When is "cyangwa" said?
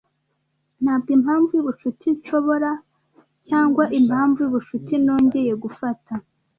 3.47-3.83